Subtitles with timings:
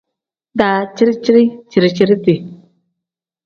[0.59, 1.45] Daciri-ciri.